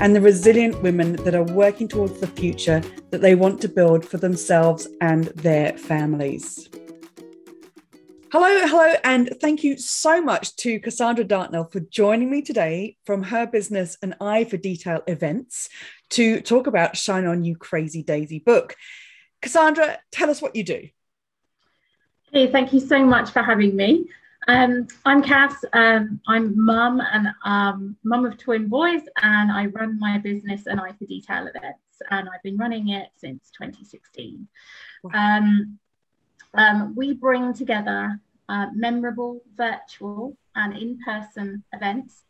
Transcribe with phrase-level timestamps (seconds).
[0.00, 2.80] and the resilient women that are working towards the future
[3.10, 6.68] that they want to build for themselves and their families.
[8.30, 13.22] Hello, hello, and thank you so much to Cassandra Dartnell for joining me today from
[13.24, 15.68] her business and Eye for Detail events
[16.10, 18.76] to talk about Shine On You Crazy Daisy book.
[19.42, 20.88] Cassandra, tell us what you do.
[22.30, 24.10] Hey, thank you so much for having me.
[24.48, 25.62] Um, I'm Cass.
[25.74, 30.80] Um, I'm mum and um, mum of twin boys, and I run my business and
[30.80, 34.48] Eye for Detail events, and I've been running it since 2016.
[35.12, 35.78] Um,
[36.54, 42.24] um, we bring together uh, memorable virtual and in-person events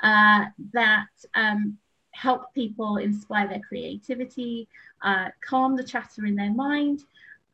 [0.00, 1.78] uh, that um,
[2.10, 4.68] help people inspire their creativity,
[5.00, 7.00] uh, calm the chatter in their mind,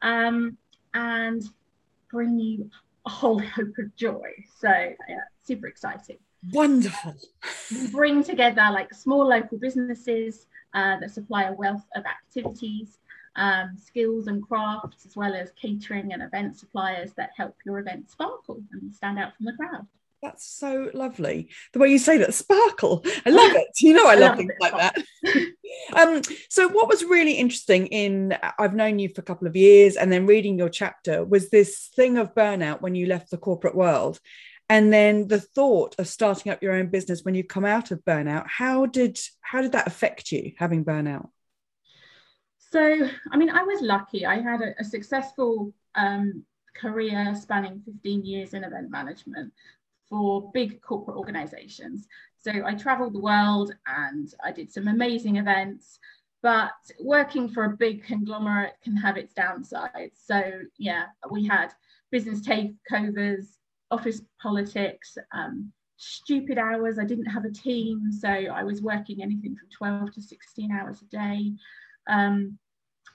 [0.03, 1.45] and
[2.11, 2.69] bring you
[3.09, 4.31] a whole hope of joy.
[4.61, 6.19] So yeah, super exciting.
[6.53, 7.17] Wonderful.
[7.73, 12.98] We bring together like small local businesses uh, that supply a wealth of activities,
[13.34, 18.11] um, skills and crafts, as well as catering and event suppliers that help your event
[18.11, 19.86] sparkle and stand out from the crowd.
[20.20, 21.48] That's so lovely.
[21.72, 23.05] The way you say that, sparkle.
[23.24, 23.69] I love it.
[23.80, 24.97] You know, I, love things like that.
[25.94, 29.96] um, so, what was really interesting in I've known you for a couple of years,
[29.96, 33.77] and then reading your chapter was this thing of burnout when you left the corporate
[33.77, 34.19] world,
[34.69, 38.05] and then the thought of starting up your own business when you come out of
[38.05, 38.46] burnout.
[38.48, 41.28] How did how did that affect you having burnout?
[42.70, 44.27] So, I mean, I was lucky.
[44.27, 46.44] I had a, a successful um,
[46.77, 49.52] career spanning 15 years in event management
[50.09, 52.07] for big corporate organizations.
[52.39, 55.98] So I traveled the world and I did some amazing events.
[56.41, 60.13] But working for a big conglomerate can have its downsides.
[60.24, 61.73] So, yeah, we had
[62.13, 63.57] business takeovers,
[63.91, 66.98] office politics, um, stupid hours.
[66.98, 68.13] I didn't have a team.
[68.13, 71.52] So I was working anything from 12 to 16 hours a day.
[72.08, 72.57] Um,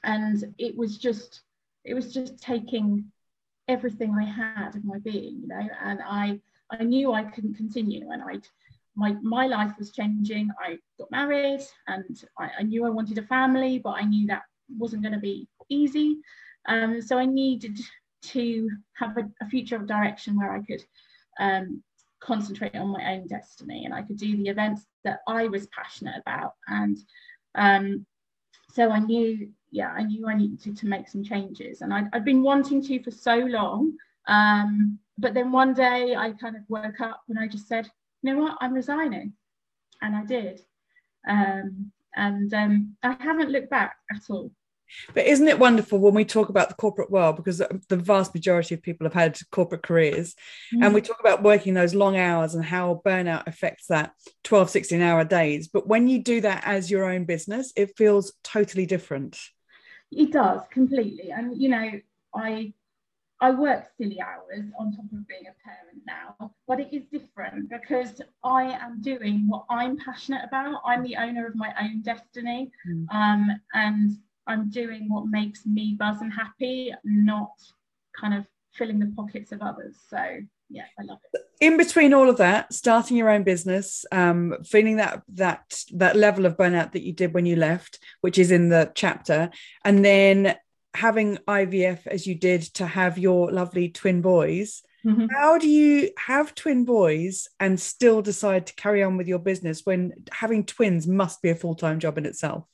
[0.03, 1.41] and it was just,
[1.85, 3.05] it was just taking
[3.69, 6.41] everything I had of my being, you know, and I
[6.79, 8.47] I knew I couldn't continue and I'd
[8.95, 10.49] my, my life was changing.
[10.63, 14.43] I got married and I, I knew I wanted a family, but I knew that
[14.77, 16.19] wasn't going to be easy.
[16.67, 17.79] Um, so I needed
[18.25, 20.83] to have a, a future of direction where I could
[21.39, 21.83] um,
[22.19, 26.21] concentrate on my own destiny and I could do the events that I was passionate
[26.21, 26.53] about.
[26.67, 26.97] And
[27.55, 28.05] um,
[28.71, 31.81] so I knew, yeah, I knew I needed to, to make some changes.
[31.81, 33.93] And I'd, I'd been wanting to for so long.
[34.27, 37.89] Um, but then one day I kind of woke up and I just said,
[38.21, 39.33] you know what, I'm resigning.
[40.01, 40.61] And I did.
[41.27, 44.51] Um, and um, I haven't looked back at all.
[45.13, 47.37] But isn't it wonderful when we talk about the corporate world?
[47.37, 50.35] Because the vast majority of people have had corporate careers,
[50.73, 50.83] mm.
[50.83, 54.11] and we talk about working those long hours and how burnout affects that
[54.43, 55.67] 12, 16 hour days.
[55.67, 59.39] But when you do that as your own business, it feels totally different.
[60.11, 61.31] It does completely.
[61.31, 61.91] And, you know,
[62.35, 62.73] I
[63.43, 67.69] I work silly hours on top of being a parent now, but it is different
[67.69, 70.81] because I am doing what I'm passionate about.
[70.85, 73.05] I'm the owner of my own destiny, mm.
[73.13, 74.11] um, and
[74.47, 77.51] I'm doing what makes me buzz and happy, not
[78.17, 79.97] kind of filling the pockets of others.
[80.09, 80.25] So
[80.69, 81.41] yeah, I love it.
[81.59, 86.45] In between all of that, starting your own business, um, feeling that that that level
[86.45, 89.51] of burnout that you did when you left, which is in the chapter,
[89.83, 90.55] and then
[90.93, 95.27] having IVF as you did to have your lovely twin boys, mm-hmm.
[95.31, 99.85] how do you have twin boys and still decide to carry on with your business
[99.85, 102.65] when having twins must be a full time job in itself?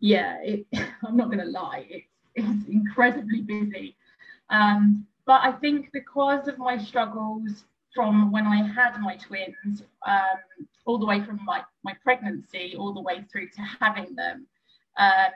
[0.00, 0.66] Yeah, it,
[1.06, 2.04] I'm not going to lie, it,
[2.34, 3.96] it's incredibly busy.
[4.50, 7.64] Um, but I think because of my struggles
[7.94, 12.92] from when I had my twins, um, all the way from my, my pregnancy, all
[12.92, 14.46] the way through to having them,
[14.98, 15.30] um,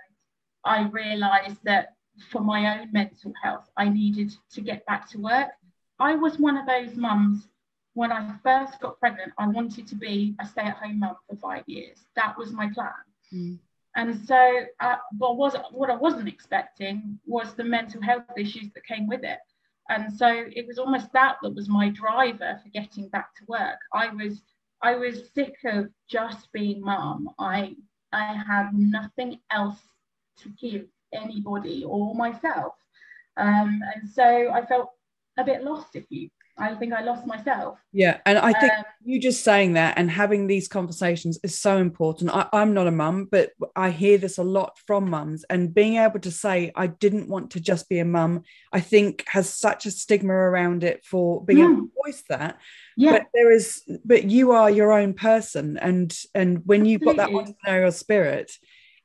[0.64, 1.94] I realized that
[2.30, 5.50] for my own mental health, I needed to get back to work.
[5.98, 7.48] I was one of those mums
[7.94, 11.36] when I first got pregnant, I wanted to be a stay at home mum for
[11.36, 11.98] five years.
[12.14, 12.92] That was my plan.
[13.34, 13.58] Mm.
[13.96, 18.86] And so, uh, what, was, what I wasn't expecting was the mental health issues that
[18.86, 19.40] came with it.
[19.88, 23.78] And so it was almost that that was my driver for getting back to work.
[23.92, 24.42] I was
[24.80, 27.30] I was sick of just being mum.
[27.38, 27.74] I
[28.12, 29.80] I had nothing else
[30.42, 32.74] to give anybody or myself.
[33.36, 34.90] Um, and so I felt
[35.38, 37.78] a bit lost if you I think I lost myself.
[37.92, 38.18] Yeah.
[38.26, 42.30] And I think um, you just saying that and having these conversations is so important.
[42.32, 45.44] I, am not a mum, but I hear this a lot from mums.
[45.48, 49.24] And being able to say, I didn't want to just be a mum, I think
[49.28, 52.58] has such a stigma around it for being able to voice that.
[52.96, 53.12] Yeah.
[53.12, 55.78] But there is, but you are your own person.
[55.78, 58.50] And and when you've got that entrepreneurial spirit,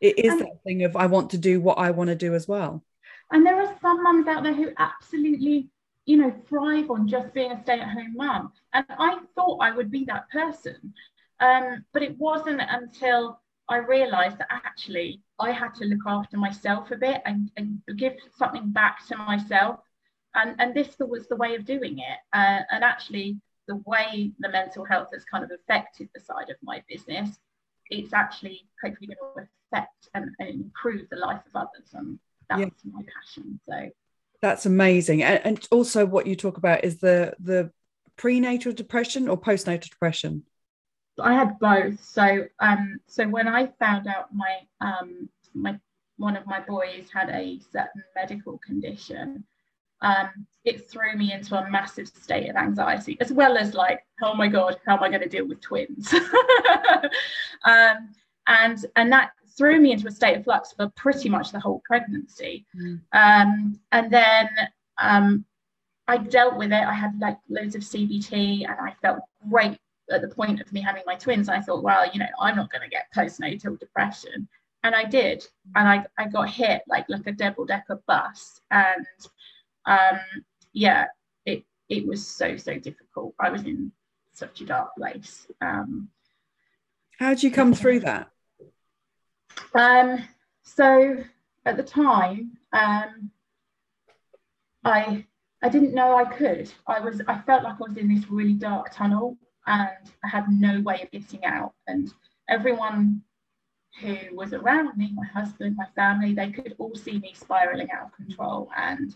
[0.04, 2.36] it is and, that thing of I want to do what I want to do
[2.36, 2.84] as well.
[3.32, 5.70] And there are some mums out there who absolutely
[6.06, 8.52] you know, thrive on just being a stay at home mum.
[8.74, 10.94] And I thought I would be that person.
[11.40, 13.40] Um, but it wasn't until
[13.70, 18.14] I realized that actually I had to look after myself a bit and, and give
[18.38, 19.80] something back to myself.
[20.36, 22.18] And, and this was the way of doing it.
[22.34, 26.58] Uh, and actually, the way the mental health has kind of affected the side of
[26.62, 27.30] my business,
[27.90, 31.90] it's actually hopefully going to affect and, and improve the life of others.
[31.94, 32.20] And
[32.50, 32.92] that's yeah.
[32.92, 33.60] my passion.
[33.68, 33.90] So
[34.42, 35.24] that's amazing.
[35.24, 37.72] And, and also what you talk about is the the
[38.16, 40.44] prenatal depression or postnatal depression.
[41.20, 42.04] I had both.
[42.04, 45.80] So um so when I found out my um my
[46.18, 49.44] one of my boys had a certain medical condition,
[50.04, 50.30] um,
[50.66, 54.48] it threw me into a massive state of anxiety, as well as like, oh my
[54.48, 56.14] god, how am I going to deal with twins?
[57.66, 58.10] um,
[58.48, 61.82] and and that threw me into a state of flux for pretty much the whole
[61.86, 62.66] pregnancy.
[62.76, 63.00] Mm.
[63.14, 64.50] Um, and then
[65.02, 65.46] um,
[66.08, 66.84] I dealt with it.
[66.84, 69.78] I had like loads of CBT and I felt great
[70.12, 71.50] at the point of me having my twins.
[71.50, 74.48] I thought, well, you know, I'm not going to get postnatal depression.
[74.84, 75.46] And I did.
[75.76, 78.60] And I, I got hit like like a double decker bus.
[78.72, 79.06] And
[79.86, 80.20] um,
[80.74, 81.06] yeah,
[81.46, 83.34] it it was so, so difficult.
[83.40, 83.92] I was in
[84.34, 85.48] such a dark place.
[85.62, 86.10] Um,
[87.20, 88.30] How did you come through that?
[89.76, 90.24] Um,
[90.64, 91.18] so
[91.66, 93.32] at the time, um,
[94.84, 95.26] I
[95.62, 96.72] I didn't know I could.
[96.88, 99.90] I was I felt like I was in this really dark tunnel and
[100.24, 101.74] I had no way of getting out.
[101.88, 102.14] And
[102.50, 103.22] everyone
[104.02, 108.08] who was around me, my husband, my family, they could all see me spiraling out
[108.08, 108.70] of control.
[108.76, 109.16] And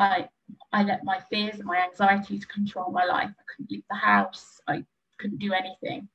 [0.00, 0.28] I
[0.72, 3.30] I let my fears and my anxieties control my life.
[3.30, 4.60] I couldn't leave the house.
[4.66, 4.84] I
[5.18, 6.08] couldn't do anything.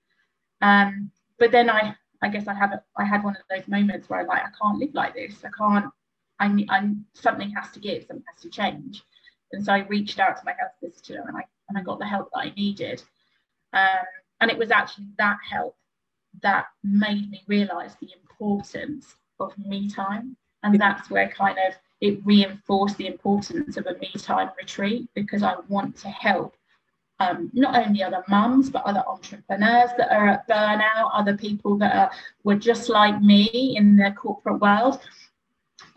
[0.62, 4.10] Um, but then I I guess I have a, I had one of those moments
[4.10, 5.44] where I'm like I can't live like this.
[5.46, 5.92] I can't.
[6.40, 6.68] I need.
[6.70, 8.06] I'm something has to give.
[8.06, 9.04] Something has to change.
[9.52, 12.06] And so I reached out to my health visitor and I and I got the
[12.06, 13.04] help that I needed.
[13.74, 14.06] Um,
[14.42, 15.76] and it was actually that help
[16.42, 20.36] that made me realise the importance of me time.
[20.64, 25.44] And that's where kind of it reinforced the importance of a me time retreat because
[25.44, 26.56] I want to help
[27.20, 31.96] um, not only other mums, but other entrepreneurs that are at burnout, other people that
[31.96, 32.12] are,
[32.44, 35.00] were just like me in the corporate world,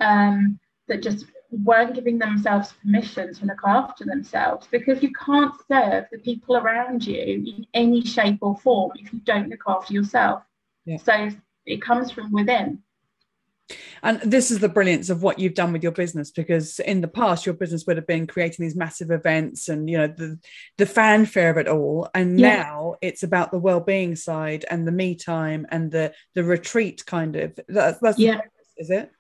[0.01, 6.05] um, that just weren't giving themselves permission to look after themselves because you can't serve
[6.13, 10.43] the people around you in any shape or form if you don't look after yourself.
[10.85, 10.99] Yeah.
[10.99, 11.31] So
[11.67, 12.83] it comes from within.
[14.03, 17.09] And this is the brilliance of what you've done with your business, because in the
[17.09, 20.39] past your business would have been creating these massive events and you know the
[20.79, 22.63] the fanfare of it all, and yeah.
[22.63, 27.37] now it's about the well-being side and the me time and the the retreat kind
[27.37, 27.59] of.
[27.69, 28.41] That's, that's yeah.
[28.77, 29.11] is it?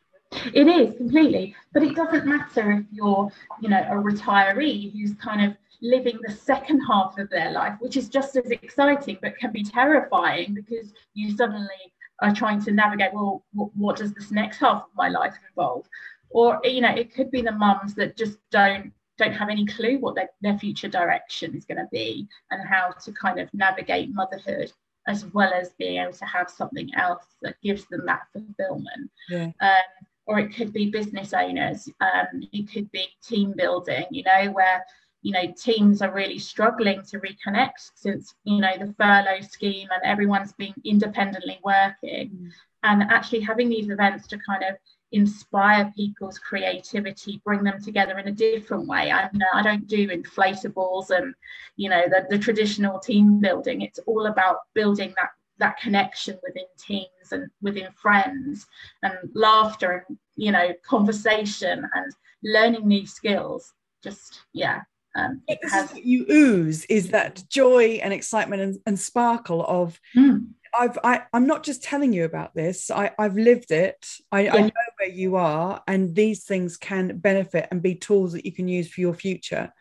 [0.54, 3.30] It is completely, but it doesn't matter if you're,
[3.62, 7.96] you know, a retiree who's kind of living the second half of their life, which
[7.96, 13.12] is just as exciting but can be terrifying because you suddenly are trying to navigate
[13.14, 15.86] well what, what does this next half of my life involve?
[16.30, 19.98] Or you know it could be the mums that just don't don't have any clue
[19.98, 24.14] what their, their future direction is going to be and how to kind of navigate
[24.14, 24.70] motherhood
[25.08, 29.10] as well as being able to have something else that gives them that fulfillment.
[29.28, 29.50] Yeah.
[29.60, 31.88] um, or it could be business owners.
[32.00, 34.84] Um, it could be team building you know where
[35.22, 40.02] you know teams are really struggling to reconnect since you know the furlough scheme and
[40.04, 42.30] everyone's been independently working.
[42.30, 42.50] Mm.
[42.84, 44.76] and actually having these events to kind of
[45.12, 49.10] inspire people's creativity bring them together in a different way.
[49.10, 51.34] I know i don't do inflatables and
[51.76, 53.82] you know the, the traditional team building.
[53.82, 58.66] It's all about building that that connection within teams and within friends
[59.02, 62.12] and laughter and you know conversation and
[62.44, 63.72] learning new skills.
[64.04, 64.82] Just yeah
[65.16, 70.46] um, it has you ooze is that joy and excitement and, and sparkle of mm.
[70.78, 72.90] I've I, I'm not just telling you about this.
[72.90, 74.06] I, I've lived it.
[74.30, 74.54] I, yeah.
[74.54, 78.52] I know where you are, and these things can benefit and be tools that you
[78.52, 79.72] can use for your future.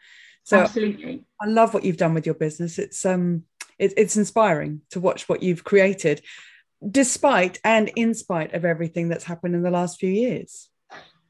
[0.43, 2.79] So absolutely, I love what you've done with your business.
[2.79, 3.43] It's um,
[3.77, 6.21] it, it's inspiring to watch what you've created,
[6.89, 10.69] despite and in spite of everything that's happened in the last few years.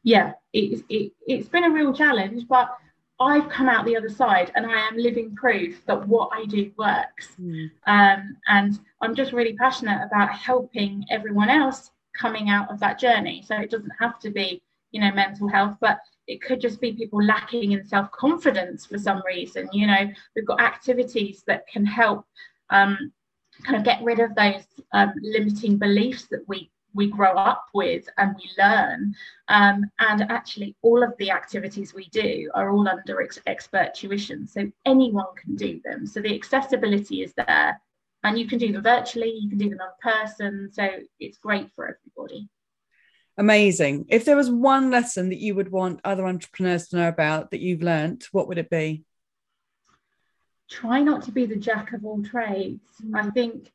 [0.04, 2.70] yeah, it, it, it's been a real challenge, but
[3.20, 6.72] I've come out the other side and I am living proof that what I do
[6.78, 7.30] works.
[7.42, 7.72] Mm.
[7.88, 13.44] Um, and I'm just really passionate about helping everyone else coming out of that journey.
[13.46, 16.94] So it doesn't have to be, you know, mental health, but it could just be
[16.94, 19.68] people lacking in self confidence for some reason.
[19.72, 22.26] You know, we've got activities that can help
[22.70, 23.12] um,
[23.64, 28.10] kind of get rid of those um, limiting beliefs that we we grow up with
[28.18, 29.16] and we learn.
[29.48, 34.46] Um, and actually, all of the activities we do are all under ex- expert tuition.
[34.48, 36.06] So anyone can do them.
[36.06, 37.80] So the accessibility is there.
[38.24, 40.70] And you can do them virtually, you can do them in person.
[40.74, 40.89] So
[41.20, 42.50] it's great for everybody.
[43.38, 44.06] Amazing.
[44.10, 47.62] If there was one lesson that you would want other entrepreneurs to know about that
[47.62, 49.04] you've learned, what would it be?
[50.70, 52.82] Try not to be the jack of all trades.
[53.13, 53.72] I think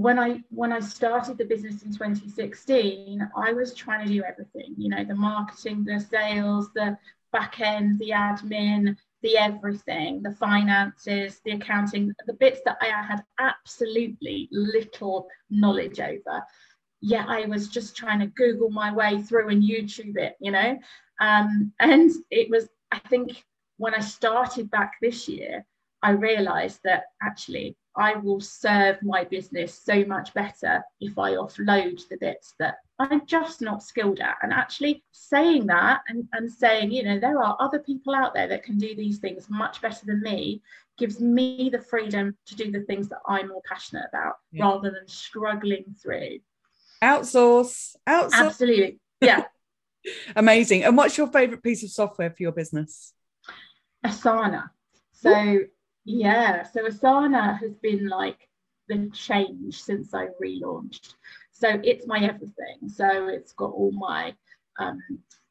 [0.00, 4.74] when I when I started the business in 2016, I was trying to do everything,
[4.78, 6.96] you know, the marketing, the sales, the
[7.32, 13.22] back end, the admin, the everything, the finances, the accounting, the bits that I had
[13.38, 16.42] absolutely little knowledge over.
[17.02, 20.78] Yet I was just trying to Google my way through and YouTube it, you know.
[21.20, 23.44] Um, and it was, I think,
[23.76, 25.66] when I started back this year,
[26.02, 32.06] I realized that actually I will serve my business so much better if I offload
[32.08, 34.36] the bits that I'm just not skilled at.
[34.42, 38.48] And actually saying that and, and saying, you know, there are other people out there
[38.48, 40.62] that can do these things much better than me
[40.98, 44.64] gives me the freedom to do the things that I'm more passionate about yeah.
[44.64, 46.38] rather than struggling through.
[47.02, 48.32] Outsource, outsource.
[48.34, 49.00] Absolutely.
[49.20, 49.44] Yeah.
[50.36, 50.84] Amazing.
[50.84, 53.14] And what's your favorite piece of software for your business?
[54.06, 54.70] Asana.
[55.12, 55.66] So Ooh
[56.04, 58.48] yeah, so Asana has been like
[58.88, 61.14] the change since I relaunched.
[61.52, 62.88] So it's my everything.
[62.88, 64.34] So it's got all my
[64.78, 64.98] um,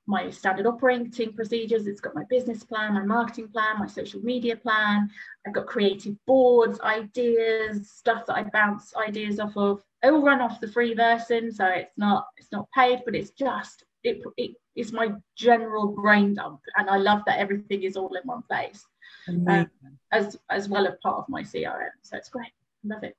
[0.08, 1.86] my standard operating procedures.
[1.86, 5.08] It's got my business plan, my marketing plan, my social media plan.
[5.46, 9.84] I've got creative boards, ideas, stuff that I bounce ideas off of.
[10.04, 13.32] It will run off the free version, so it's not it's not paid, but it's
[13.32, 18.14] just it, it it's my general brain dump, and I love that everything is all
[18.16, 18.84] in one place
[19.30, 19.70] um,
[20.12, 21.90] as as well as part of my CRM.
[22.02, 22.52] So it's great.
[22.84, 23.16] Love it.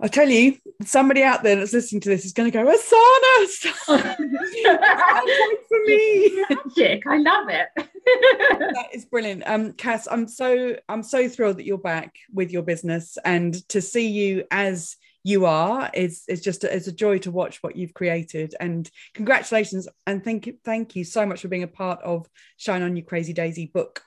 [0.00, 3.46] I tell you, somebody out there that's listening to this is going to go, Asana,
[5.68, 6.44] for me.
[6.50, 7.06] Magic.
[7.06, 7.68] I love it.
[7.76, 9.44] that is brilliant.
[9.46, 13.80] Um, Cass, I'm so I'm so thrilled that you're back with your business and to
[13.80, 17.76] see you as you are is is just a, it's a joy to watch what
[17.76, 22.02] you've created and congratulations and thank you thank you so much for being a part
[22.02, 24.02] of Shine on You Crazy Daisy book.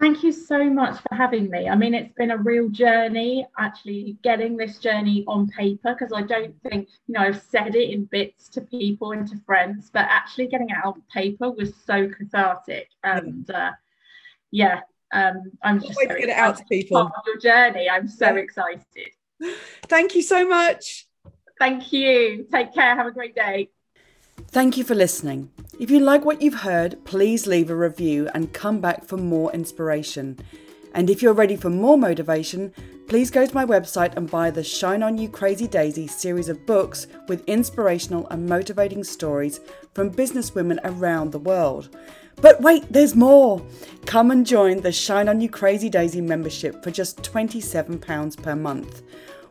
[0.00, 1.68] Thank you so much for having me.
[1.68, 6.22] I mean, it's been a real journey actually getting this journey on paper because I
[6.22, 10.06] don't think, you know, I've said it in bits to people and to friends, but
[10.08, 12.88] actually getting it out on paper was so cathartic.
[13.04, 13.70] And uh,
[14.50, 14.80] yeah,
[15.12, 17.00] um, I'm just so get it out to people.
[17.00, 17.88] Part of your journey.
[17.88, 19.10] I'm so excited.
[19.88, 21.06] Thank you so much.
[21.60, 22.46] Thank you.
[22.50, 22.96] Take care.
[22.96, 23.70] Have a great day.
[24.48, 25.50] Thank you for listening.
[25.80, 29.52] If you like what you've heard, please leave a review and come back for more
[29.52, 30.38] inspiration.
[30.94, 32.72] And if you're ready for more motivation,
[33.08, 36.64] please go to my website and buy the Shine On You Crazy Daisy series of
[36.66, 39.58] books with inspirational and motivating stories
[39.92, 41.94] from businesswomen around the world.
[42.36, 43.64] But wait, there's more!
[44.06, 49.02] Come and join the Shine On You Crazy Daisy membership for just £27 per month.